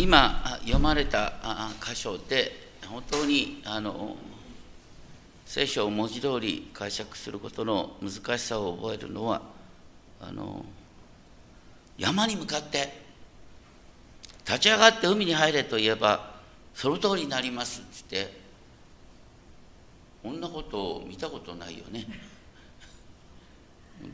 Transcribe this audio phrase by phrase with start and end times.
[0.00, 1.34] 今読まれた
[1.78, 4.16] 箇所で本当にあの
[5.44, 9.42] 聖書を文字通り解釈することの難しさを覚えるのは
[10.18, 10.64] あの
[11.98, 12.98] 山に向かって
[14.46, 16.30] 立ち上がって海に入れと言えば
[16.74, 18.40] その通りになりますってって
[20.22, 22.06] こんなことを見たことないよね。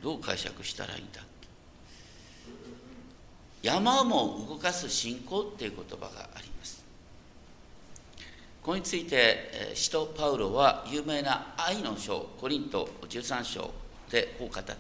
[0.03, 1.21] どう解釈したらいいんだ
[3.66, 6.84] 山も動かす信仰っていう言葉があります。
[8.62, 13.72] これについて使徒パウロは有名な愛の書コリント13章
[14.08, 14.79] でこう語っている。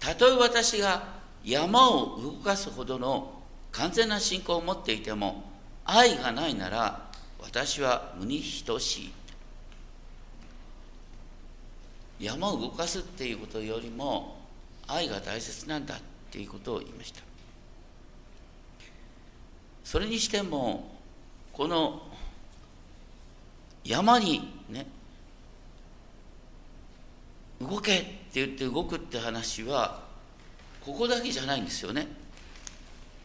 [0.00, 5.44] たとえ私が山を動かすほどの完全な信仰を持っていても
[5.84, 9.12] 愛がないなら私は無に等しい
[12.20, 13.00] 山を動かす。
[13.00, 14.38] っていうことよりも
[14.86, 15.98] 愛が大切なんだっ
[16.30, 17.27] ていうことを言いました
[19.88, 20.84] それにしても
[21.50, 22.02] この
[23.86, 24.86] 山にね
[27.58, 30.02] 動けって言って動くって話は
[30.84, 32.06] ここだけじゃないんですよね。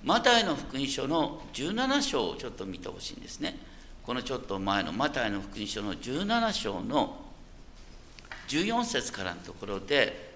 [0.06, 3.58] マタイの福音書の17章をちょっと見てほしいんですね。
[4.06, 7.18] このちょっと前のマタイの福音書の17章の
[8.48, 10.32] 14節からのところで、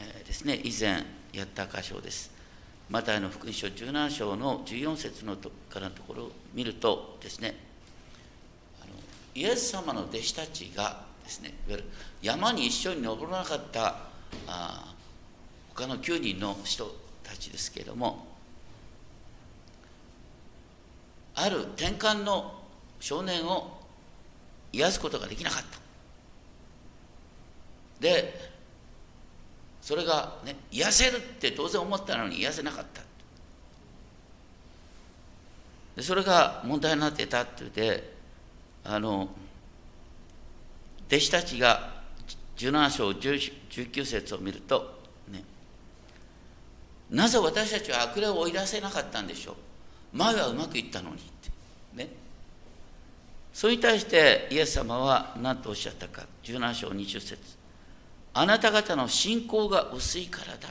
[0.00, 2.36] えー、ですね以前やった箇所です。
[2.90, 7.54] マタイの福音書17章の14節のとからのところを見るとですね
[8.80, 8.92] あの
[9.34, 11.84] イエス様の弟子たちがですねいわゆる
[12.22, 13.96] 山に一緒に登らなかった
[14.46, 14.94] あ
[15.74, 16.90] 他の9人の人
[17.22, 18.26] たちですけれども
[21.34, 22.54] ある転換の
[23.00, 23.78] 少年を
[24.72, 25.78] 癒すことができなかった。
[28.00, 28.57] で
[29.88, 33.00] それがね癒せるって当然思ったのに癒せなかった。
[35.96, 38.12] でそれが問題になってたって言って
[38.84, 39.30] あの
[41.06, 42.02] 弟子たちが
[42.58, 45.00] 17章19節を見ると
[45.32, 45.42] ね
[47.08, 49.56] なぜ私たちは悪霊を追い出せなかったんでしょう？
[50.18, 51.50] 前はうまくいったのにって。
[51.94, 52.10] ね。
[53.54, 56.26] それに対してイエス様は何とおっしゃったか。
[56.44, 57.57] 17章20節。
[58.40, 60.68] あなた方の信仰が薄いからだ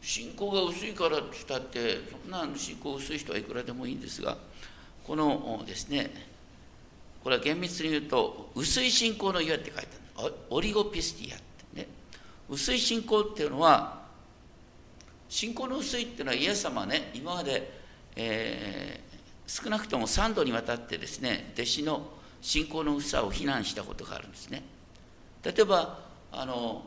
[0.00, 4.36] 信仰が薄いからって言ったってそんな信仰薄い人はいくらでもいいんですが
[5.02, 6.28] このですね
[7.24, 9.88] これは厳密に言うと薄い信仰の家って書いて
[10.18, 11.40] あるオリゴピスティアっ
[11.72, 11.88] てね。
[12.48, 14.04] 薄い信仰っていうのは
[15.28, 17.72] 信仰の薄いっていうのはイエス様ね今まで、
[18.14, 22.06] えー、少なくとも3度にわたってですね弟子の
[22.40, 24.62] 信仰の薄さを非難したことがあるんですね。
[25.42, 26.03] 例えば
[26.36, 26.82] あの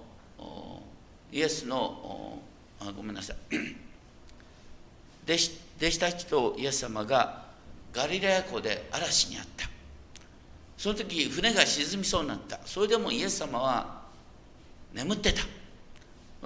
[1.31, 2.40] イエスの
[2.80, 3.38] あごめんなさい。
[5.25, 7.46] 弟子弟子たちとイエス様が
[7.94, 9.69] ガリラヤ湖で嵐にあった。
[10.78, 12.59] その時船が沈みそうになった。
[12.66, 14.02] それでもイエス様は
[14.94, 15.41] 眠ってた。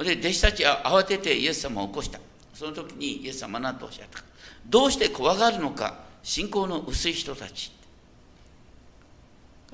[0.04, 2.20] で弟子たちは慌ててイエス様を起こした。
[2.54, 4.26] その時にイエス様は何とおっしゃったか。
[4.68, 6.00] どうして怖がるのか。
[6.24, 7.72] 信仰の薄い人たち。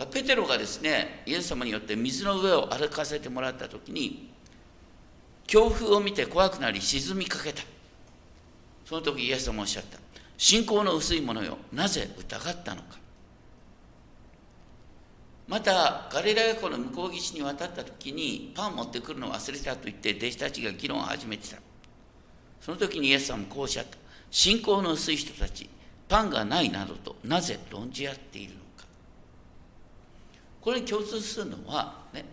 [0.05, 4.31] ペテロがですねイエス様によって水の上を歩かせてもらった時に
[5.47, 7.63] 強風を見て怖くなり沈みかけた。
[8.85, 9.97] その時イエス様おっしゃった。
[10.37, 12.97] 信仰の薄いものよなぜ疑ったのか。
[15.47, 21.57] またガリラヤ湖の向こう岸に渡った時にパン持ってくるのを忘れたと言って弟子たちが議論を始めてた。
[22.61, 23.97] その時にイエス様もこうおっしゃった。
[24.29, 25.69] 信仰の薄い人たち
[26.09, 28.59] パンがないなどとなぜ論じ合っているの
[30.67, 32.25] これに共通するのは、ね、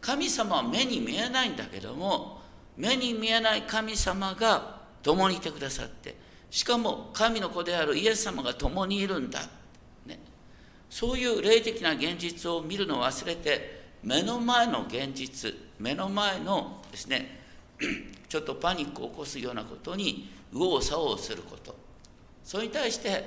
[0.00, 2.40] 神様は目に見えないんだけども
[2.74, 6.16] 目に見えない神様が共にいてくださって
[6.50, 9.40] しかも神の子であるイエス様が共にいるんだ、
[10.06, 10.18] ね、
[10.88, 17.42] そういう霊的な現実を見るのを忘れて目の前の現実目の前のですね
[18.26, 21.76] ちょっとパニックを起こすようなことに右往左往すること。
[22.42, 23.22] それに対して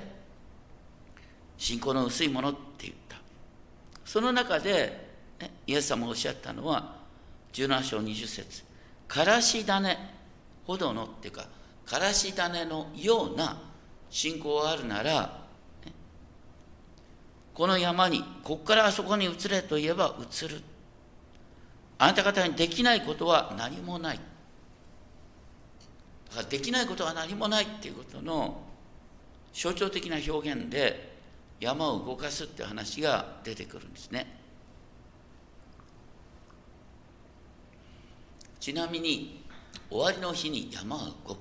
[1.56, 2.94] 信仰の薄いものっていう
[4.10, 5.08] その中で、
[5.38, 6.96] ね、イエス様がおっしゃったのは
[7.52, 8.64] 17章20節
[9.06, 9.96] からし種
[10.66, 11.46] ほどのっていうか
[11.86, 13.62] からし種のような
[14.10, 15.44] 信仰があるなら、
[15.86, 15.92] ね、
[17.54, 20.60] この山にここからあそこに移れと言えば移る。
[21.98, 24.16] あなた方にできないことは何もない。
[26.30, 28.60] だからできないことは何もないっていうことの
[29.52, 31.09] 象徴的な表現で
[31.60, 34.26] 山を動かすって話が出てくるんですね。
[38.58, 39.44] ちなみに
[39.90, 41.38] 終わりの日に山が動く。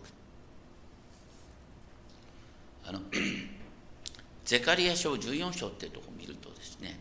[2.86, 3.00] あの
[4.44, 7.00] ゼカリア書14章っていうところを見るとですね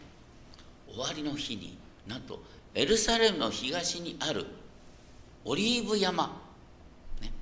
[0.86, 2.42] 終わりの日になんと
[2.74, 4.46] エルサレムの東にある
[5.46, 6.26] オリーブ山、
[7.22, 7.32] ね、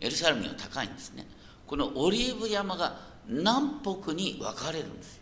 [0.00, 1.24] エルサレムには高いんですね。
[1.66, 5.20] このオリーブ山が南北に分かれるんです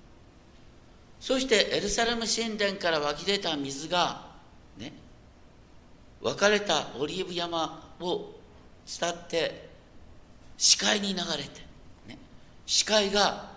[1.21, 4.27] そしてエルサレム神殿から湧き出た水が
[4.79, 4.93] ね
[6.23, 8.31] 分かれたオリーブ山を
[8.87, 9.69] 伝って
[10.57, 11.61] 視界に流れて、
[12.07, 12.19] ね、
[12.65, 13.51] 視界が、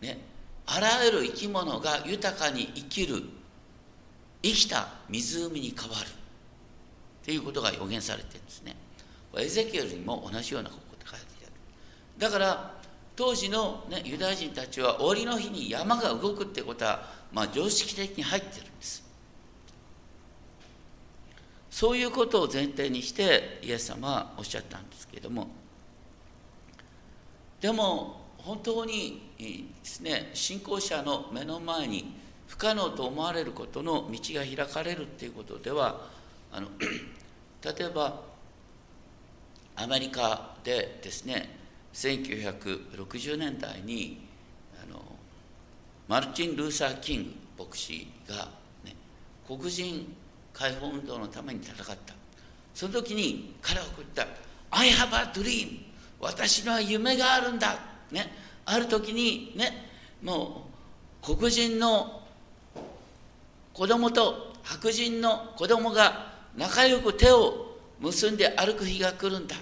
[0.00, 0.18] ね、
[0.66, 3.22] あらゆる生き物が豊かに生きる
[4.42, 6.06] 生きた湖に変わる
[7.24, 8.76] ということが予言されてるんですね。
[9.36, 11.52] エゼキエルにも同じようなこと書いてある。
[12.18, 12.74] だから
[13.16, 19.06] 当時の、ね、ユダヤ人たちは終わりの日に山が動くってことは、まあ、常識的に入ってるんです。
[21.76, 25.48] そういうことを前提にしてイエス様はおっしゃったんですけれども
[27.60, 29.44] でも本当にで
[29.82, 32.14] すね信仰者の目の前に
[32.46, 36.00] 不可能と思われることの道が開かれるっていうことでは
[36.50, 36.68] あの
[37.62, 38.22] 例えば
[39.74, 41.55] アメリカでですね
[41.96, 44.28] 1960年代に
[44.82, 45.02] あの
[46.06, 48.48] マルチン・ルーサー・キング牧師が、
[48.84, 48.94] ね、
[49.46, 50.14] 黒人
[50.52, 52.14] 解放運動のために戦った。
[52.74, 54.26] その時に彼はこう言った
[54.70, 55.78] 「I have a dream
[56.20, 57.78] 私には夢があるんだ」
[58.12, 58.30] ね
[58.66, 59.88] ある時にね
[60.22, 60.66] も
[61.22, 62.22] う黒人の
[63.72, 69.56] 子供と白人の子供が仲良く手を結んで歩く日が来るんだ。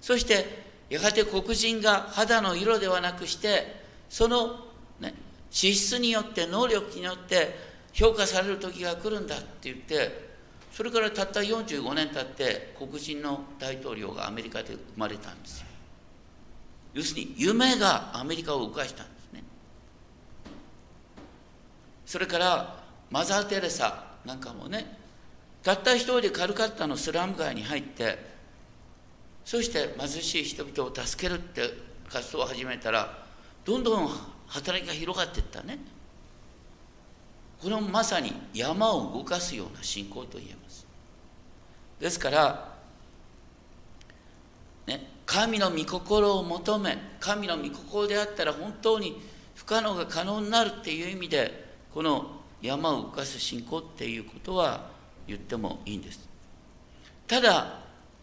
[0.00, 0.61] そして
[0.92, 3.80] やがて黒人が肌の色ではなくして
[4.10, 4.58] その、
[5.00, 5.14] ね、
[5.50, 7.56] 資質によって能力によって
[7.94, 10.32] 評価される時が来るんだって言って
[10.70, 15.66] それからたった45年経って黒人の大統領がアメリカで生まれたんですよ。
[16.92, 19.42] 要するに夢がアメリカを動かしたんですね。
[22.04, 24.98] それからマザー・テレサなんかもね
[25.62, 28.31] たった一人でカルカッタのスラム街に入って
[29.44, 31.62] そして貧しい人々を助けるって
[32.08, 33.24] 活動を始めたら
[33.64, 34.08] どんどん
[34.46, 35.78] 働きが広がっていったね。
[37.60, 40.86] これもまさに山を動かすような信仰と言えます。
[42.00, 42.72] ですから
[44.86, 49.22] ね神の御心を求め神の御心であったら本当に
[49.54, 54.90] 不可能が可能になるっていう意味でこの山を動かす信仰っていうことは
[55.26, 56.28] 言ってもいいんです。
[57.28, 57.81] ただ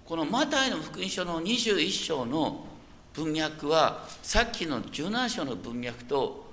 [0.09, 2.65] このマタイの福音書の21章の
[3.13, 6.47] 文脈はさっきの17章の文脈と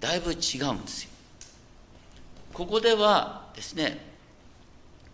[0.00, 1.10] だいぶ違うんですよ。
[2.54, 4.00] ここではですね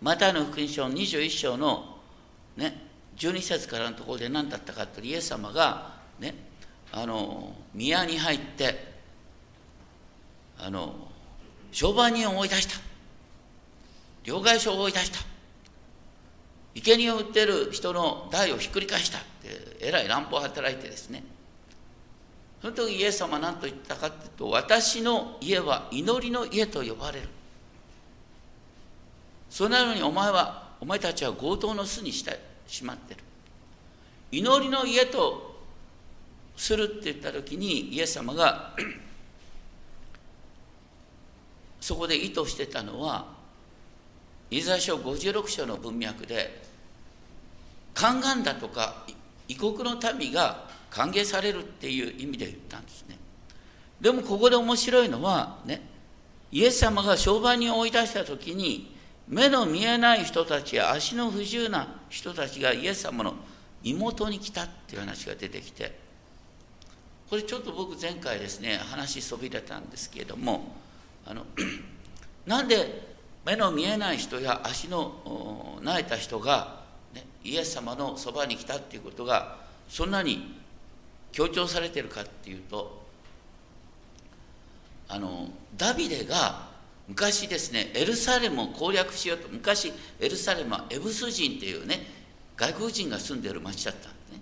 [0.01, 1.97] マタイの福音書の21章の
[2.57, 2.81] ね
[3.17, 6.37] 12節からのところで何だったかとイエス様がね
[6.93, 8.95] あの宮に入って
[10.61, 10.95] あの
[11.73, 12.81] 商売人を追い出した
[14.23, 15.40] 両替所を追い出した
[16.75, 21.25] 生贄を売ってる人の代をひっくり返したってえらい乱暴を働いてですね。
[22.61, 27.28] その時イエス様は何と言ったかっていうと私の家は祈りの家と呼ばれる。
[29.49, 33.20] それなのにお前はお前たちは強盗の巣にしてしまってる。
[34.31, 35.58] 祈りの家と
[36.56, 38.76] するって言った時にイエス様が
[41.81, 43.40] そこで意図してたのは
[44.51, 46.63] イザヤ書56章の文脈で
[47.95, 49.05] 宦官だとか
[49.49, 53.19] 異国の民が歓迎されるっていう意味で言ったんですね。
[54.01, 55.83] でもここで面白いのはね
[56.51, 58.97] イエス様が商売に追い出した時に
[59.29, 63.35] 目の見えない人たちや足の不自由な人たちがイエス様の
[63.85, 65.97] 妹に来たっていう話が出てきて
[67.29, 70.75] これちょっと僕前回ですね話そびれたんですけれども
[71.25, 71.45] あの
[72.47, 73.09] なんで
[73.44, 76.81] 目の見えない人や足の泣いた人が、
[77.15, 80.61] ね、イエス様のそばに来たっていうことがそんなに
[81.32, 83.01] 強調されてるかっていうと
[85.09, 86.69] あのダビデが
[87.09, 92.06] 昔ですねエルサレムを攻略しようと昔エルサレムはエブス人っていうね
[92.56, 94.41] 外国人が住んでる町だったんですね。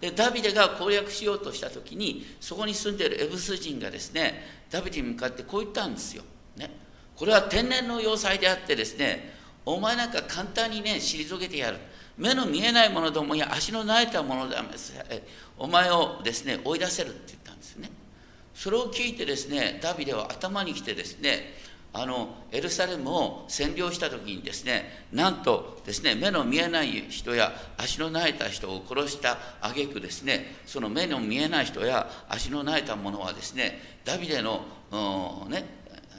[0.00, 6.24] でダビデが攻略しようとした時にそこに住んでるエブス人がですねダビデに向かってこう言ったんですよ、
[6.56, 6.70] ね、
[7.18, 9.34] これは天然の要塞であってですね
[9.64, 11.78] お前なんか簡単にね退けてやる。
[12.16, 14.56] 目の見えないものどもや足の泣いたもので
[15.56, 17.90] お前をですね追い出せるって言ったんですね。
[18.54, 21.54] それを聞いてですねダビデは頭に来てですね
[21.92, 34.60] あのエルサレムを占領した時にですねなんとですね目の見えない人や足の苗えた人を殺した挙句ですねその目の見えない人や足の苗えた者はですねダビデの、
[35.48, 35.64] ね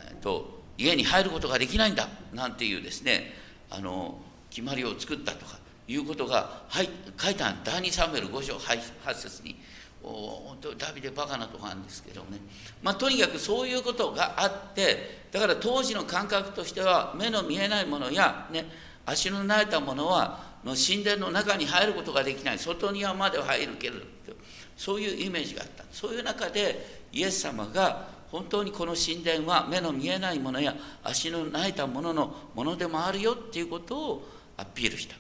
[0.10, 3.34] えっと、家に入ることができないんだなんていうですね
[3.70, 4.18] あの
[4.50, 9.56] 決まりを作ったとかいうことが、はい、書いた第2サムエル5章8節に
[10.02, 12.40] 本当ダビデバカなとこなんですけどね、
[12.82, 18.66] まあ、とにかくそういうことがあってだから当時の感覚としては目の見えないものや、ね、
[19.06, 22.60] 足の慣れたものはの神殿の中に入ることができない。
[22.60, 23.98] 外庭までは入るけど
[24.76, 25.84] そういうイメージがあった。
[25.92, 35.16] そういう中でイエス様が本当にこの神殿は目の見えないものや足の慣れたもののものでもあるよっていうことをアピールした。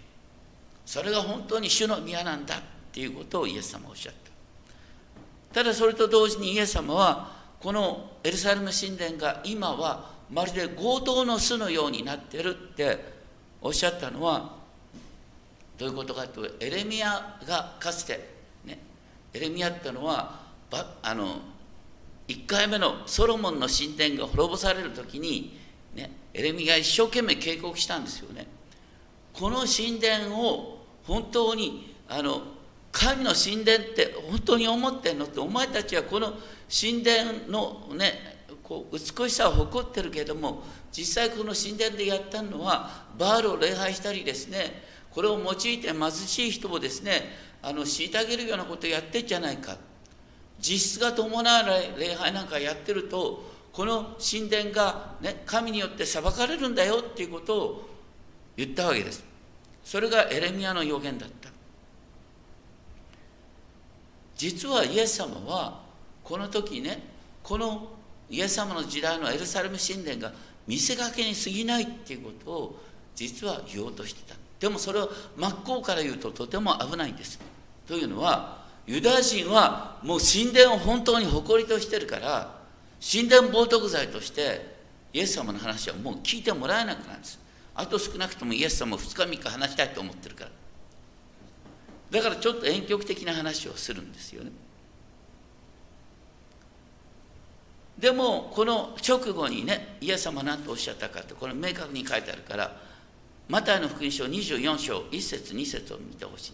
[0.90, 2.62] それが本当に主の宮なんだっ
[2.92, 4.16] ていうことをイエス様はおっしゃっ
[5.54, 12.98] たただそれと同時にイエス様はこのエルサレム神殿が今はまるで強盗の巣のようになってるって
[13.62, 14.56] おっしゃったのは
[15.78, 18.28] どういうことかというとエレミアがかつて、
[18.66, 18.80] ね、
[19.32, 20.40] エレミアってのは
[21.04, 21.36] あの
[22.30, 25.58] 1回目のソロモンの神殿が滅ぼされる時に、
[25.96, 28.46] ね、エレミが一生懸命警告したんですよね。
[29.34, 32.44] この神殿を本当にあの
[32.92, 36.34] 神の神殿って本当に思ってんのってお前たちはこの
[36.70, 47.24] 神殿のねこう美しさを誇ってるけども実際この神殿でやったのはバールを礼拝したりですねこれを用いて貧しい人をですね
[47.64, 49.78] あの虐げるようなことをやってんじゃないか
[50.60, 51.66] 実質が伴う
[52.00, 57.90] 礼拝なんかやってるとこの神殿が、ね、神によって裁かれるんだよっていうことを
[58.58, 59.24] 言ったわけです。
[59.84, 61.50] それがエレミアの予言だった。
[64.36, 65.82] 実はイエス様は
[66.24, 67.04] この時ね
[67.44, 67.90] この
[68.30, 70.32] イエス様の時代のエルサレム神殿が
[70.68, 72.80] 見せかけに過ぎないっていうことを
[73.16, 74.36] 実は言おうとしてた。
[74.60, 77.40] でもそれを真っ向から言うととても危ないんです。
[77.88, 78.59] というのは
[78.90, 82.56] ユダヤ人はもう神殿を本当に誇りとしてるから
[83.00, 84.78] 神殿冒涜罪として
[85.14, 87.40] イエス様の話はもう聞いてもらえなくなるんです。
[87.76, 90.50] あと少なくともイエス様2日3日話したいと思ってるから。
[92.10, 94.52] だからちょっと遠曲的な話をするんですよね。
[98.00, 102.76] でもこの直後にねイエス様何とおっしゃったかってこれ明確に書いてあるから
[103.48, 106.54] マタイの福音書24章1節2節を見てほしい。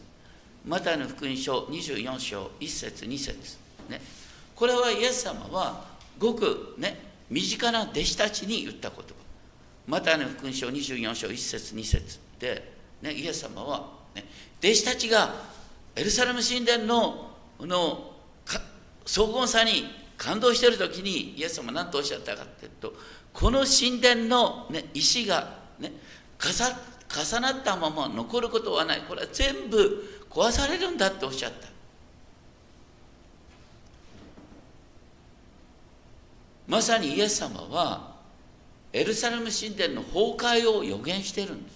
[0.66, 3.58] マタイの福音書24章1節2節
[3.88, 4.02] ね。
[4.56, 5.86] これはイエス様は
[6.18, 9.04] ごくね身近な弟子たちに言った言葉。
[9.88, 14.26] マタイの福音書24章1節2節で、ね、イエス様はね、
[14.60, 15.36] 弟子たちが
[15.96, 18.12] エルサレム神殿のの
[19.06, 19.86] 荘厳さに
[20.18, 22.94] 感動している時にイエス様は何とおっしゃったかっていうと
[23.34, 25.92] この神殿の、ね、石が、ね、
[26.40, 29.02] 重なったまま残ることはない。
[29.02, 31.68] これは全部壊されるんだっておっしゃった
[36.68, 38.16] まさにイエス様は
[38.92, 41.76] エルサレム神殿の崩壊を予言してるんです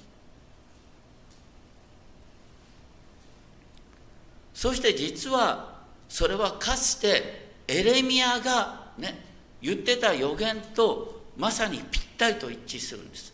[4.53, 9.23] そして実はそれはかつてエレミアがね
[9.61, 13.33] 言ってた予言とまさにぴったりと一致するんです。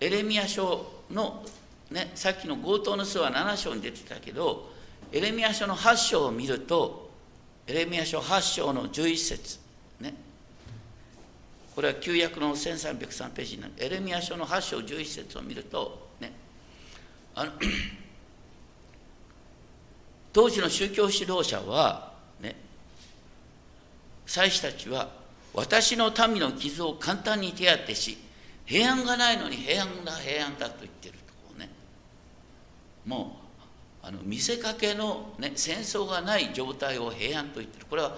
[0.00, 1.44] エレミア書の、
[1.90, 4.70] ね、さっきの強盗の巣は7章に出てたけど
[5.10, 7.08] エレミア書の8章を見ると
[7.66, 9.58] エレミア書8章の11節
[10.00, 10.14] ね。
[11.74, 13.74] これは旧約の1303ページになる。
[13.78, 16.32] エレミア書の8章11節を見るとね。
[17.34, 17.52] あの
[20.32, 22.56] 当時の宗教指導者はね。
[24.26, 25.10] 祭司たちは
[25.54, 28.18] 私の民の傷を簡単に手当てし
[28.64, 31.17] 平安がないのに平安だ平安だと言ってる。
[33.08, 33.38] も
[34.02, 37.86] うあの見せかけの、ね、戦争がない状態を平安と言ってる。
[37.88, 38.16] これは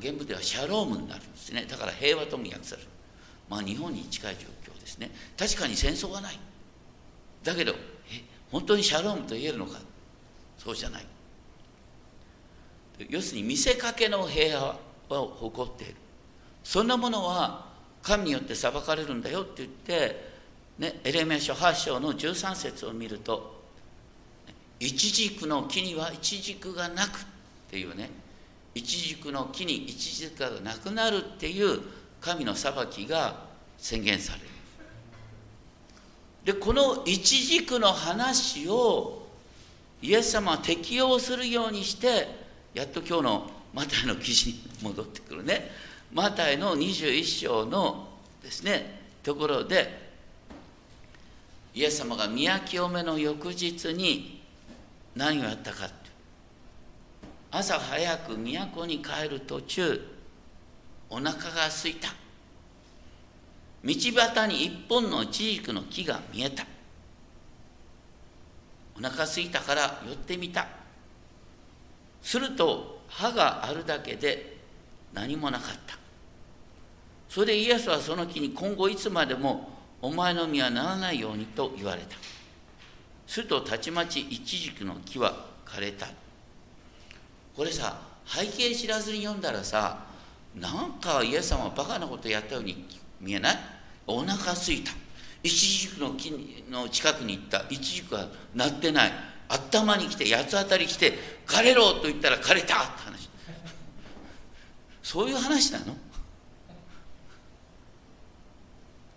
[0.00, 1.64] 原文ではシャロームになるんですね。
[1.68, 2.88] だから平和とも訳される。
[3.48, 5.10] まあ日本に近い状況ですね。
[5.38, 6.38] 確かに戦争がない。
[7.44, 7.74] だけど
[8.50, 9.78] 本当にシャロームと言えるのか。
[10.58, 11.06] そうじゃない。
[13.08, 14.78] 要するに見せかけの平和
[15.20, 15.94] を誇っている。
[16.64, 17.66] そんなものは
[18.02, 20.34] 神によって裁かれるんだよって言って、
[20.78, 23.56] ね、エレメ書8章の13節を見ると
[24.78, 27.22] 一軸の木には一軸がなくっ
[27.70, 28.10] ていうね。
[28.74, 31.80] 一軸の木に一軸がなくなるっていう
[32.20, 33.46] 神の裁きが
[33.78, 34.46] 宣言される。
[36.44, 39.26] でこの一軸の話を
[40.02, 42.28] イエス様は適用するようにして
[42.74, 45.70] やっと今日のマタイの記事に戻ってくるね。
[46.12, 48.08] マタイの21章の
[48.42, 50.06] ですねところで
[51.74, 54.35] イエス様が宮清めの翌日に
[55.16, 55.88] 何をやったか
[57.50, 60.00] 朝早く都に帰る途中
[61.08, 62.08] お腹が空いた。
[63.82, 63.94] 道
[64.34, 66.66] 端に一本のチジクの木が見えた。
[68.98, 70.66] お腹空いたから寄ってみた。
[72.20, 74.58] すると歯があるだけで
[75.14, 75.96] 何もなかった。
[77.28, 79.70] それでイエスはその木に今後いつまでも
[80.02, 82.16] お前の実はならないようにと言われた。
[83.36, 86.06] するとたちまちイチジクの木は枯れた。
[87.54, 90.06] これさ背景知らずに読んだらさ
[90.54, 92.86] なんかイエス様はバカなことやったように
[93.20, 93.58] 見えない？
[94.06, 94.92] お腹すいた。
[95.42, 97.66] イチジクの木の近くに行った。
[97.68, 99.12] イチジクは鳴ってない。
[99.50, 101.12] 頭に来て八つ当たり来て
[101.46, 102.84] 枯れろと言ったら枯れた。
[102.84, 103.28] って話。
[105.02, 105.94] そういう話なの？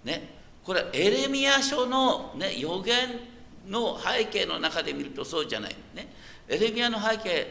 [0.03, 0.29] ね？
[0.65, 3.07] これエレミア書の、ね、予言
[3.69, 5.75] の背景の中で見るとそうじゃない。
[5.93, 6.11] ね。
[6.47, 7.47] エレミアの背景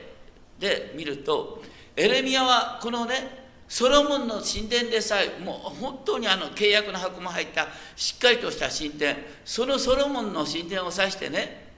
[0.58, 1.62] で見ると
[1.96, 9.14] エレミアはこのねソロモンの神殿でさえもう本当にあの契約の箱も入ったしっかりとした神殿。
[9.44, 11.68] そのソロモンの神殿を指してね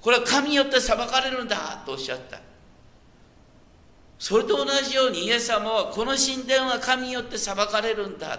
[0.00, 2.40] これは神によって裁かれるんだとおっしゃった。
[4.18, 8.38] それと同じようにイエス様はこの神殿は神によって裁かれるんだっ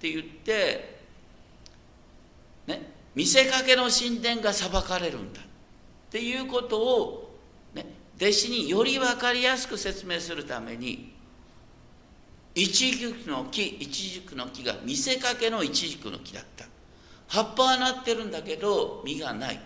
[0.00, 0.91] て言って
[3.14, 5.44] 見せかけの神殿が裁かれるんだっ
[6.10, 7.38] ていうことを、
[7.74, 11.12] ね、弟子により分かりやすく説明するために
[12.54, 16.66] イチジクの木イチジクの木が見せかけのイチジクの木だった。
[17.28, 19.60] 葉っぱはなってるんだけど実がない。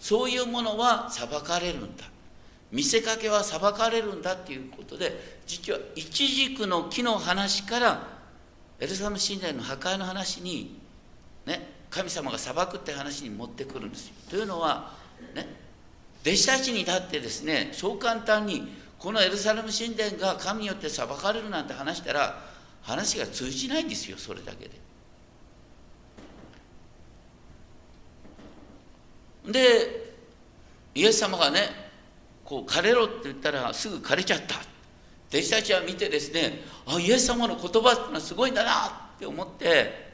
[0.00, 2.04] そういうものは裁かれるんだ。
[2.72, 8.08] 見せかけは裁かれるんだっていうことで実はイチジクの木の話から
[8.80, 10.80] エルサレム神殿の破壊の話に
[11.94, 14.94] 神様が裁くって話に持ってくるんですよというのは
[15.32, 15.46] ね
[16.22, 18.66] 弟子たちにだってですねそう簡単に
[18.98, 22.40] このエルサレム神殿が神によって裁かれるなんて話したら
[22.82, 24.84] 話が通じないんですよそれだけで。
[29.52, 30.14] で
[30.94, 31.60] イエス様がね
[32.44, 34.56] こう枯れろって言ったらすぐ枯れちゃった
[35.28, 40.13] 弟子たちは見てですねあイエス様の言葉ってのはすごいんだなって思って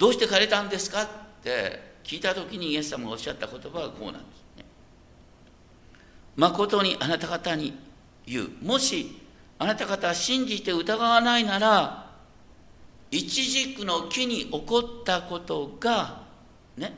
[0.00, 1.02] どうして枯れたんですか？
[1.02, 1.06] っ
[1.44, 4.64] て聞いた時にイエス様がおっしゃった言葉はこうなんですね。
[6.36, 7.78] 誠にあなた方に
[8.24, 8.48] 言う。
[8.62, 9.20] もし
[9.58, 12.10] あなた方は信じて疑わないなら
[13.10, 16.22] イチジクの木に起こったことが
[16.78, 16.94] ね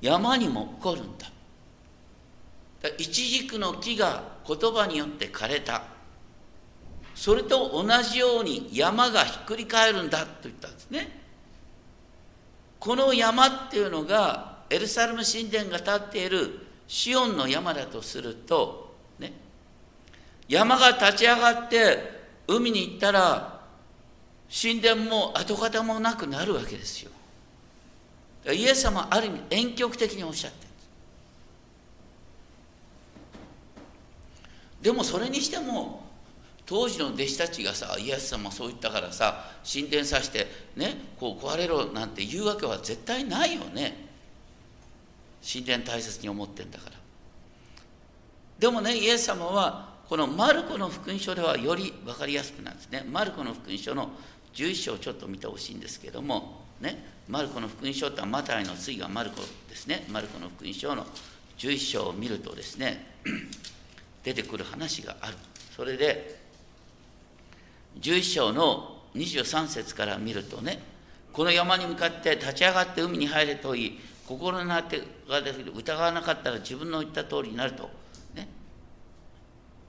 [0.00, 1.30] 山にも起こるんだ。
[2.96, 5.82] イチジクの木が言葉によって枯れた。
[7.14, 11.19] それと同じように山がひっくり返るんだと言ったんですね。
[12.80, 19.32] この山っていうのがエルサレム神殿が立っているシオンの山だとするとね
[20.48, 23.60] 山が立ち上がって海に行ったら
[24.50, 27.10] 神殿も跡形もなくなるわけですよ。
[28.52, 30.80] イエス様はある意味遠曲的におっしゃってるんで
[34.80, 34.82] す。
[34.82, 35.99] でもそれにしても
[36.70, 44.08] 当時の弟子たちがさイエス様そう言ったからさ神殿さしてねこう壊れろなんて言うわけは絶対ないよね。
[45.44, 46.96] 神殿大切に思ってんだから。
[48.60, 53.04] でもねイエス様はこのマルコの福音書ではより分かりやすくなるんですね。
[53.10, 54.10] マルコの福音書の
[54.54, 60.06] 11章をちょっと見てほしいんですけどもねマルコの福音書ってマタイの次がマルコですね。
[60.08, 61.04] マルコの福音書の
[61.58, 63.06] 11章を見るとですね
[64.22, 65.36] 出てくる話がある。
[65.74, 66.39] それで
[67.98, 70.80] 11章の23節から見るとね
[71.32, 77.90] この山に向かって立ち上がって海に入れといい心の当てができる疑わなかったら自分の言った通りになると、
[78.34, 78.48] ね、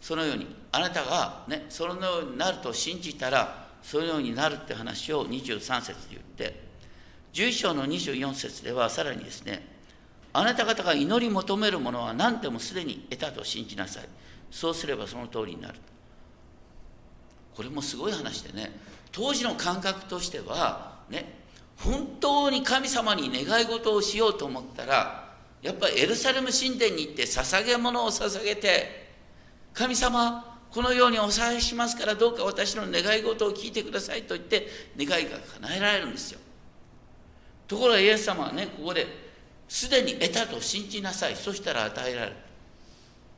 [0.02, 6.62] そのようにあなたが、ね、そのようになると信じたらそのようになるって話を23節で言って
[7.34, 9.72] 11章の24節ではさらにですね
[10.34, 14.04] あなた方が祈り求めるものは何でもすでに得たと信じなさい。
[14.50, 15.74] そうすればその通りになる。
[15.76, 15.80] と
[17.56, 18.72] これもすごい話でね。
[19.12, 21.42] 当時の感覚としてはね
[21.78, 29.10] 本当に神様に願い事をしようと思ったらやっぱりエルサレム神殿に行って捧げ物を捧げて
[29.74, 36.40] 神様このようにおさえしますからどうか私の願い事を聞いてくださいと言って願いが叶えられるんですよ。
[37.68, 39.06] ところがイエス様はねここで
[39.68, 41.36] すでに得たと信じなさい。
[41.36, 42.36] そしたら与えられる。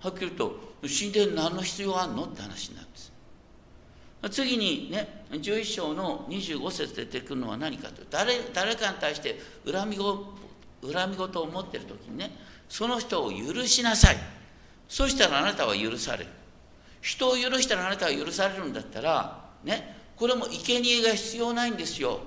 [0.02, 2.26] はっきり言うと神殿何の必要あんの？
[2.26, 3.13] って話になるんです。
[4.30, 10.34] 次にね11章の25節出てくるのは何かと誰誰かに対して恨みご
[10.82, 12.32] 恨み事を持ってる時にね
[12.70, 14.18] その人を許しなさい。
[14.88, 16.30] そしたらあなたは許される。
[17.02, 22.20] 人を許したらあなたは許されるんだったらねこれも生贄が必要ないんですよ。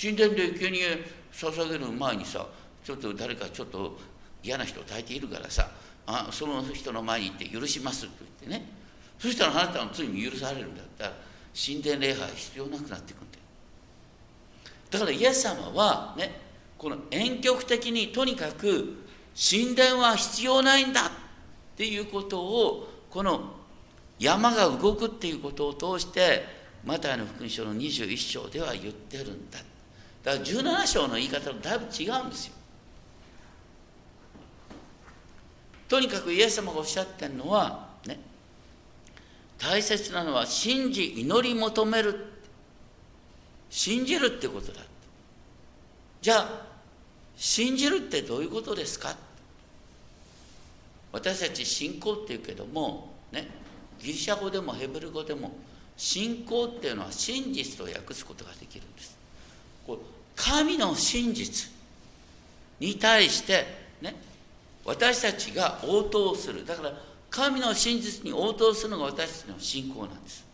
[0.00, 2.46] 神殿で生贄捧げる前にさ
[2.82, 3.98] ちょっと誰かちょっと
[4.42, 5.68] 嫌な人を抱いているからさ
[6.06, 8.81] あその人の前に行って許しますと言ってね。
[9.22, 10.82] そしたらあなたの罪も許されるんだ。
[10.82, 11.12] ったら
[11.54, 13.44] 神殿礼拝必要なくなっていくんだよ。
[14.90, 16.40] だからイエス様はね
[16.76, 19.04] この遠曲的にとにかく
[19.38, 21.10] 神殿は必要ないんだっ
[21.76, 23.54] ていうことをこの
[24.18, 26.44] 山が動くっていうことを通して
[26.84, 29.60] マタイの福音書の21章では言ってるんだ。
[30.24, 32.54] だから17章の言い方とだいぶ違うんですよ。
[35.88, 37.91] とにかくイエス様がおっしゃってるのは
[39.62, 42.26] 大切なのは信じ祈り求める。
[43.70, 44.80] 信じるってことだ。
[46.20, 46.66] じゃあ
[47.36, 49.16] 信じるってどういうことですか？
[51.12, 53.48] 私たち信仰っていうけどもね
[54.00, 55.52] ギリシャ語でもヘブル語でも
[55.96, 59.16] 信仰っていうのは真実と訳すことができるんです。
[59.86, 59.98] こう
[60.34, 61.70] 神の真実
[62.80, 63.64] に対して
[64.00, 64.16] ね
[64.84, 66.66] 私たちが応答する。
[66.66, 66.92] だから
[67.32, 70.44] 神の真実に応答するのが私たちの信仰なんです。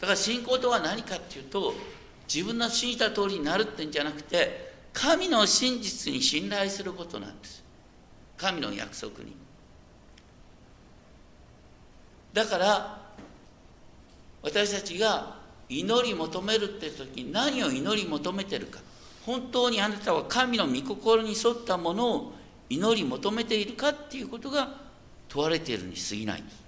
[0.00, 1.74] だから信仰とは何かっていうと
[2.32, 7.62] 自分の信じた通りになるってんじゃなくて神の真実に信頼することなんです。
[8.38, 9.36] 神の約束に。
[12.32, 12.98] だから
[14.40, 15.36] 私たちが
[15.68, 18.80] 祈り求めるって時に何を祈り求めてるか。
[19.26, 22.32] 本当にあなたは神の御心に沿ったものを
[22.70, 24.80] 祈り求めているかっていうことが
[25.32, 26.42] 問われているに過ぎない。
[26.42, 26.62] んです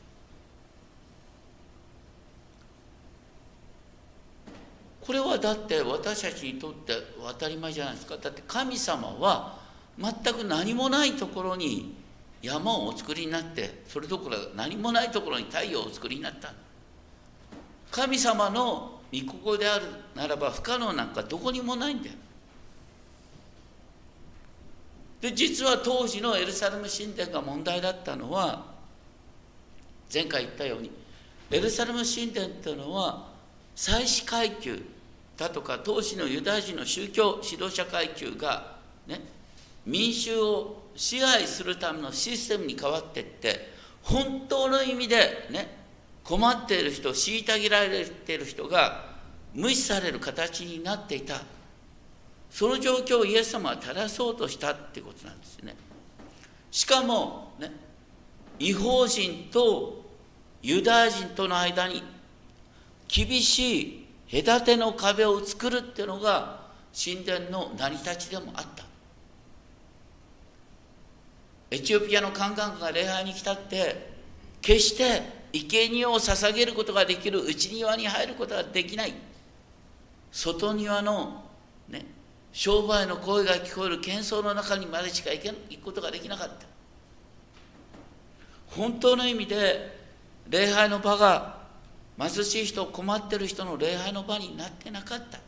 [5.02, 8.16] これはだって私たちにとって当たり前じゃないですか。
[8.16, 9.58] だって神様は
[9.98, 11.94] 全く何もないところに
[12.40, 16.54] 山をお作りになってそれどころか何もないところに太陽をお作りになった。
[17.90, 22.14] 神様の御心であるならば不可能なんかどこにもないんだよ。
[25.24, 28.66] で実は当時のエルサレム神殿が問題だったのは
[30.12, 30.90] 前回言ったように
[31.50, 33.28] エルサレム神殿っていうのは
[33.74, 34.82] 祭祀階級
[35.38, 38.74] だとか当時のユダヤ人の宗教指導者階級が
[39.06, 39.22] ね
[39.86, 43.70] 民衆を支配するためのシステムに変わっていって
[44.02, 45.74] 本当の意味でね
[46.22, 49.06] 困っている人虐げられている人が
[49.54, 51.40] 無視される形になっていた。
[52.54, 55.74] その状況をイエス様は正そうとしたってことなんですよね。
[56.70, 57.72] しかもね
[58.60, 60.04] 違法人と
[60.62, 62.00] ユダヤ人との間に
[63.08, 66.60] 厳しい隔ての壁を作るっていうのが
[66.94, 68.84] 神殿の成り立ちでもあった。
[71.72, 74.12] エチオピアのカンカンが礼拝に来たって
[74.62, 79.14] 決して生贄を捧げることができる内庭に入ることができない。
[80.30, 81.42] 外庭の
[81.88, 82.22] ね
[82.54, 86.66] 商売の声が聞こえる喧騒の中にまでしか行け行くことができなかった。
[88.68, 89.98] 本当の意味で
[90.48, 91.58] 礼拝の場が
[92.16, 95.40] 貧しい人困ってる人の礼拝の場になってなかった。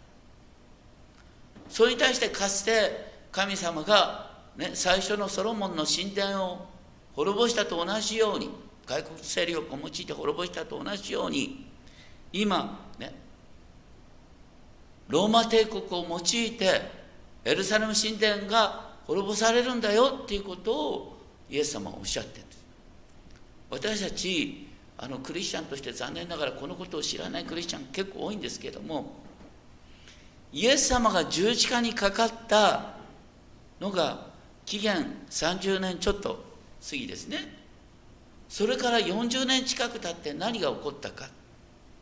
[1.69, 6.67] それに対してかつて神様がね、最初のソロモンの神殿を
[7.15, 8.51] 滅ぼしたと同じように
[8.85, 11.71] 外国勢力を用いて滅ぼしたと同じように
[12.33, 13.26] 今ね
[15.09, 16.81] ローマ帝国を用いて
[17.45, 21.17] エルサレム神殿が滅ぼされるんだよっていうことを
[21.49, 22.65] イエス様はおっしゃってるんです。
[23.71, 24.67] 私たち
[24.99, 29.15] あのクリスチャンとして残念ながらこのことを知らないクリスチャン結構多いんですけれども
[30.53, 32.95] イエス様が十字架にかかった
[33.79, 34.27] のが
[34.65, 36.45] 紀元30年ちょっと
[36.89, 37.55] 過ぎですね。
[38.49, 41.29] それから40年近く経って何が起こったか。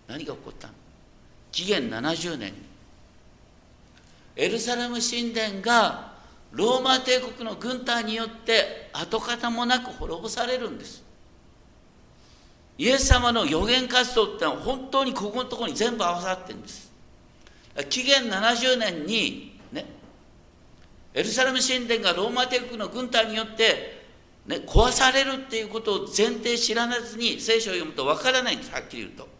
[0.06, 0.74] 何が起こったの？
[1.50, 2.73] 紀元70年に。
[4.36, 6.12] エルサレム神殿が
[6.52, 11.04] ローマ帝国の軍隊によって跡形もなく滅ぼされるんです。
[12.76, 16.92] イエス様の予言活動ってのは本当にここのところに全部合わさってるんです。
[17.88, 19.84] 紀元70年にね
[21.12, 24.04] エルサレム神殿がローマ帝国の軍隊によって、
[24.46, 28.72] ね、壊されるっていうことを前提知らずに聖書を読むとわからないんです。
[28.72, 29.33] はっきり言うと。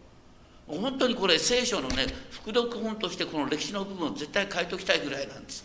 [0.67, 5.65] 本当にこれ聖書のね副読本としてこの歴史の部分を絶対書いておきたいぐらいなんです。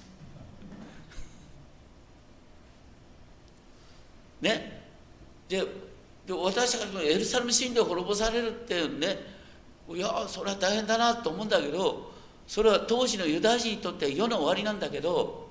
[4.41, 4.83] ね。
[5.47, 5.65] で
[6.25, 9.17] で私たちのエルサレム神殿を滅ぼされるっていうね
[9.89, 12.11] いやそれは大変だなと思うんだけど
[12.45, 15.49] それは当時のユダヤ人にとって世の終わりなんだけど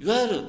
[0.00, 0.42] いわゆる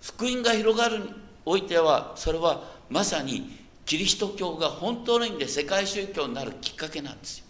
[0.00, 7.44] 福音が広がるにおいてはそれはまさにキリスト教が本当の意味で世界宗教になるきっかけなんですよ。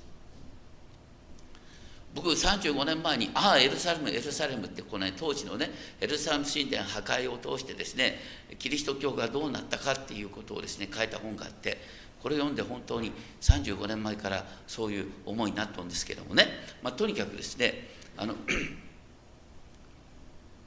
[2.14, 8.20] 僕35年前に「ああエルサレムエルサレム」ってこの、ね、当時のねエルサレム神殿破壊を通してですね
[8.58, 11.80] キリスト教がどうなったかっていうことをですね書いた本があって
[12.22, 16.48] これ読んで本当に35年前からそういう思いになったんですけどもね、
[16.82, 18.34] まあ、とにかくですねあの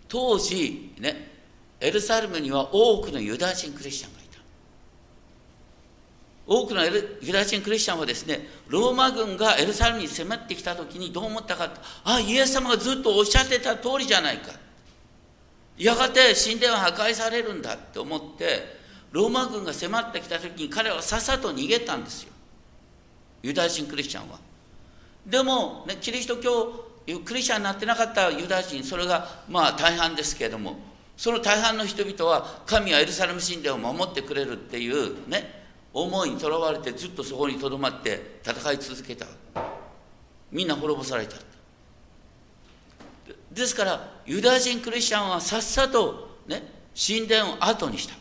[0.07, 1.31] 当時ね
[1.79, 4.14] エルサレムには多くのユダヤ人クリスチャン
[6.47, 6.91] 多くのユ
[7.33, 11.71] ダヤ人クリスチャンはですねローマ軍がエルサレムに迫ってきた時にどう思ったか
[12.03, 14.51] あイエス様がずっとおっしゃってた通りじゃないか。
[15.77, 18.77] やがて神殿は破壊されるんだって思って
[19.11, 22.31] ローマ軍が迫ってきた時に彼はさっさと逃げたんですよ。
[23.43, 24.39] ユダヤ人クリスチャンは。
[25.25, 26.85] でも、ね、キリスト教
[27.25, 30.77] クリスチャンになってなかったユダヤ人それがまあ大半ですけれども
[31.17, 35.64] その大半の人々は神はエルサレム神殿を守ってくれるっていうね
[35.95, 39.25] 思いにとらわれてずっとそこにとどまって戦い続けた。
[40.51, 41.37] みんな滅ぼされた。
[43.49, 46.63] ですからユダヤ人クリスチャンはさっさとね
[46.95, 48.15] 神殿を後にした。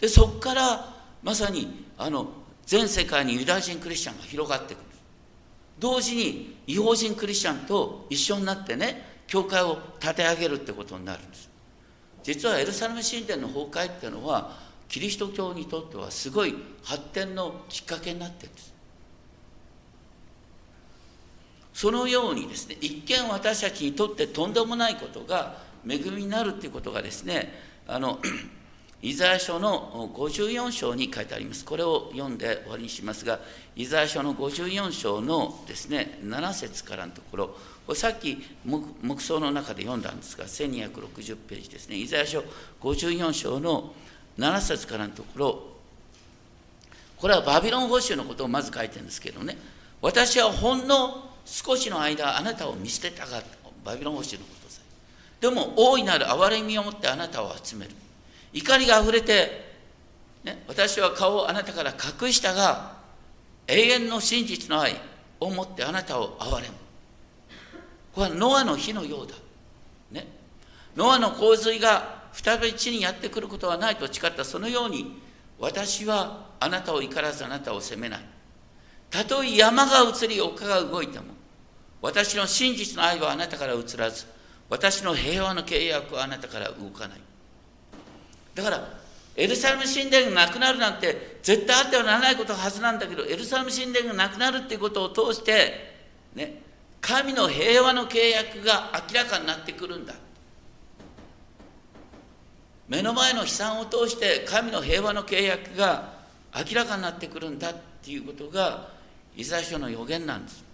[0.00, 2.28] でそこからまさにあの
[2.64, 4.84] 全世界にユダヤ人クリスチャンが広がってくる。
[5.78, 11.50] 同時に違法人クリスチャンと一緒になってね教会を立て上げるってことになるんです。
[12.22, 18.74] 実はエルサレム神殿の崩壊っていうのはキリスト教にとってはすごい発展のきっかけになってるんです
[21.74, 27.52] そのようにですね一見私たちにとってとんでもないことが恵みになるっていうことがですね
[27.86, 28.18] あの
[29.00, 31.64] イザヤ書の54章に書いてあります。
[31.64, 33.38] これを読んで終わりにしますが、
[33.76, 37.46] イザヤ書の54章のですね、7節からのところ、
[37.86, 42.42] これさっき黙想の中で読んだんですが、1260ページですね、イザヤ書
[42.80, 43.94] 54章の
[44.38, 45.62] 7節からのところ、
[47.16, 49.58] これはバビロン保守のことをまず書いてるんですけどね、
[50.00, 53.42] 私はほんの少しの間、あなたを見捨てたが
[53.84, 54.80] バビロン保守のことさ。
[55.40, 57.90] でも、大いなる憐れみを持ってあなたを集める。
[58.52, 59.68] 怒りがあふれて、
[60.44, 62.96] ね、私は顔をあなたから隠したが
[63.66, 64.96] 永遠の真実の愛
[65.40, 66.74] を持ってあなたを憐れむ
[68.14, 69.34] これはノアの火のようだ、
[70.10, 70.26] ね、
[70.96, 75.20] ノアの洪水が再び地にやってくることはないと誓ったそのように
[75.58, 78.20] 私はあなたを怒らずあなたを責めない。
[79.10, 81.24] たとえ山が移り丘が動いても
[82.00, 84.26] 私の真実の愛はあなたから移らず
[84.70, 87.20] 私の平和の契約はあなたから動かない。
[88.54, 88.88] だから
[89.34, 95.96] エルサレム神殿がなくなるなんて絶対あってはならないことはずなんだけどエルサレム神殿がなくなるっていうことを通して
[96.34, 96.62] ね
[97.00, 100.14] 神の平和の契約が明らかになってくるんだ。
[102.88, 106.14] 目の前の悲惨を通して神の平和の契約が
[106.54, 108.88] 明らかになってくるんだっていうことが
[109.36, 110.64] イザヤ書の予言なんです。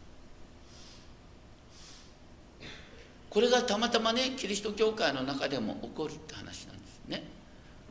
[3.28, 7.24] これがたまたまねキリスト教会の中でも起こるって話なんですね。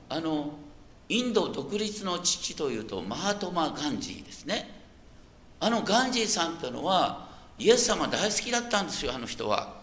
[0.07, 0.53] あの
[1.09, 4.69] インド独立の父というとマハトマ・ガンジーですね。
[5.59, 7.27] あのガンジーさんというのは
[7.59, 9.81] イエス様大好きだったんですよあの人は。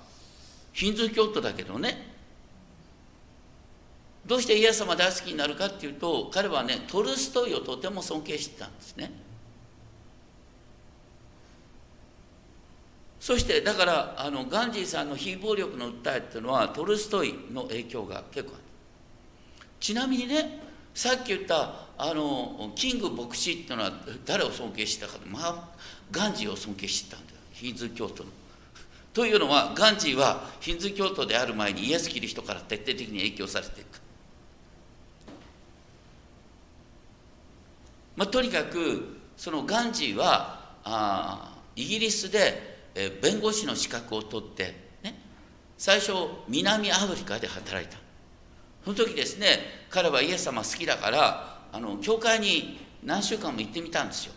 [0.72, 2.09] ヒンズー教徒だけどね。
[4.26, 9.12] どうしてイエス様大好きになるかっていうと彼はねトルストイをとても尊敬してたんですね
[13.18, 18.64] そしてだからあのガンジーさんの非暴力の訴えっていうのはトルストイの影響が結構ある
[19.78, 20.60] ちなみにね
[20.94, 23.92] さっき言ったあのキング牧師っていうのは
[24.24, 25.68] 誰を尊敬してたかまあ
[26.10, 28.30] ガンジーを尊敬してたんだよヒンズー教徒の。
[29.12, 34.00] というのはガンジーはヒンズー教徒である前にイエス・キリストから徹底的に影響されていく。
[38.20, 45.18] まあ、とにかくそのガンジーはあイギリスで、え弁護士の資格を取って、ね、
[45.78, 46.12] 最初
[46.46, 47.96] 南アフリカで働いた。
[48.84, 54.34] その時ですね彼はイエス様好きだからあの教会に何週間も行ってみたんですよ。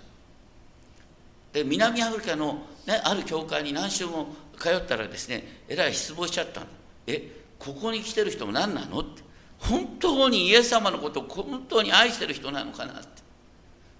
[1.51, 6.67] で南アフリカの、ね、ある教会に何週も通ったらですねえらい失望しちゃったの。
[7.07, 9.23] えここに来てる人も何なのって。
[9.59, 13.22] 本当にイエス様のことを本当に愛してる人なのかなって。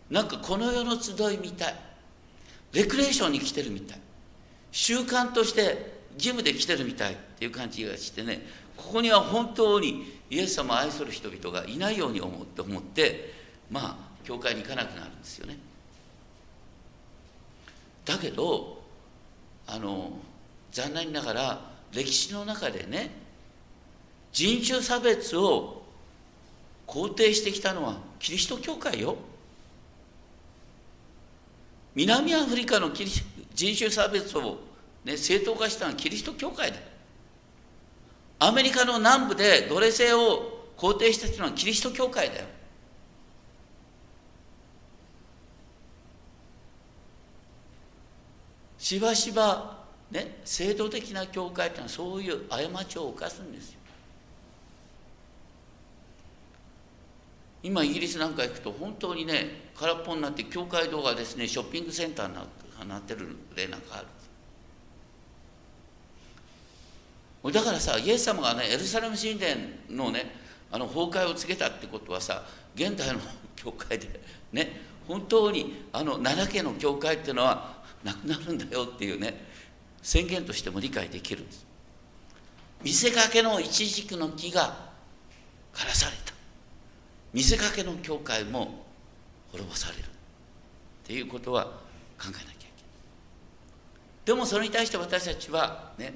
[0.10, 1.76] なんかこの世の集いみたい。
[2.74, 4.00] レクレーションに来てるみたい。
[4.72, 8.46] 習慣として義務で来てるみたいっていう感じがしてね。
[8.76, 13.34] ここには本当にイエス様を愛する人々がいないように思って思って
[13.70, 15.58] まあ教会に行かなくなるんですよね。
[18.06, 18.84] だけど
[19.68, 20.12] あの
[20.72, 21.62] 残念ながら
[21.94, 23.12] 歴史の中でね
[24.32, 25.84] 人種差別を
[26.88, 29.16] 肯定してきたのはキリスト教会よ。
[31.96, 33.12] 南アフリカのキリ
[33.54, 34.60] 人種差別を、
[35.06, 36.78] ね、正当化したのはキリスト教会だ。
[38.40, 42.46] アメリカの南部で奴隷制を肯定したのはキリスト教会だよ。
[48.78, 49.78] しばしば
[50.12, 53.83] ね制度的な教会っていうのはそういう過ちを犯すんですよ。
[57.64, 62.36] 今イギリスなんか行くと本当にね空っぽになって教会堂がですねショッピングセンターに
[62.90, 64.08] なってる例なんかある。
[67.52, 69.56] だからさイエス様がねエルサレム神殿
[69.90, 70.36] のね
[70.72, 72.44] あの崩壊を告げたってことはさ
[72.76, 73.20] 現代の
[73.56, 74.08] 教会で
[74.52, 79.46] ね本当にあの奈良家の教会っていうのはなくなるんだよっていうね
[80.02, 81.42] 宣言としても理解できる。
[81.44, 81.66] んです
[82.82, 84.92] 見せかけのイチジクの木が
[85.74, 86.23] 枯らされた
[87.34, 88.86] 見せかけの教会も
[89.52, 90.06] 滅ぼされるっ
[91.06, 91.72] ていうことは考
[92.22, 92.54] えなきゃいけない。
[94.26, 96.14] でもそれに対して私たちはね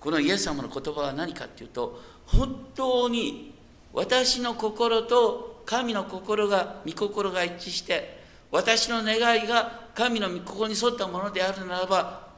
[0.00, 3.54] このイエス様の言葉は何かっていうと本当に
[3.92, 12.28] 私の心と神の心が御心が一致して私の願いが神の御心に沿ったものであるならば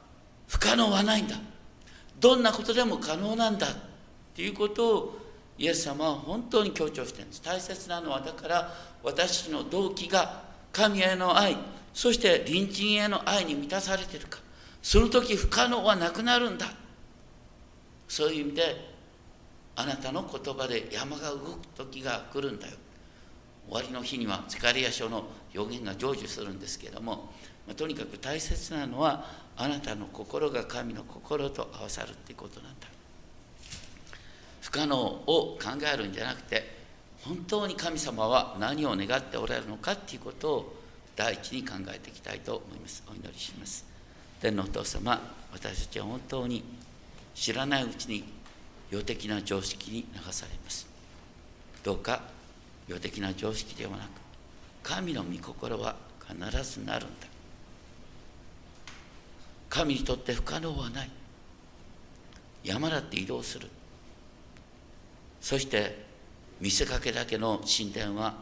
[0.48, 1.36] 不可能はないんだ。
[2.20, 3.70] どんなことでも可能なんだっ
[4.34, 5.18] ていうことを
[5.58, 7.42] イエス様は本当に強調してるんです。
[7.42, 11.56] 大切なのはだから私の動機が神への愛
[11.92, 14.40] そして隣人への愛に満たされてるか。
[14.82, 16.66] その時不可能はなくなるんだ。
[18.08, 18.94] そういう意味で
[19.76, 22.74] あなたの言葉で山が動く時が来るんだよ。
[23.66, 27.32] 終わりの日にはゼカリア書の予言が成就するんですけども、
[27.66, 29.24] まあ、とにかく大切なのは
[29.56, 32.88] あなたの心が神の心と合わさるっていうことなんだ。
[34.74, 35.56] 可能を考
[35.94, 36.68] えるんじゃなくて
[37.22, 40.76] 本当に神様は何を願っておられるのかっていうことを
[41.14, 43.04] 第一に考えていきたいと思います。
[43.08, 43.84] お祈りします。
[44.40, 45.20] 天皇お父様
[45.52, 46.64] 私たちは本当に
[47.36, 48.24] 知らないうちに
[48.90, 50.88] 世的な常識に流されます。
[51.84, 52.22] どうか
[52.88, 54.08] 世的な常識ではなく
[54.82, 55.94] 神の御心は
[56.26, 57.28] 必ずなるんだ。
[59.70, 61.10] 神にとって不可能はない。
[62.64, 63.68] 山だって移動する。
[65.44, 65.94] そして
[66.58, 68.34] 見せかけだけの神殿は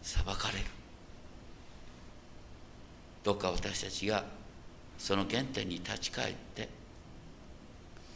[0.00, 0.64] 裁かれる。
[3.22, 4.24] どうか私たちが
[4.96, 6.66] その原点に立ち返って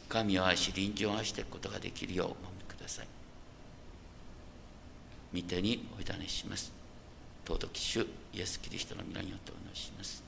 [0.09, 3.07] 神を愛し臨時を愛していくことができるようお守りください。
[5.35, 6.73] 御手にお委ねします。
[7.47, 10.24] 尊き主イエス・キリストの皆によってお祈りします。